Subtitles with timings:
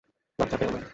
[0.39, 0.81] লজ্জা পেয়ো না।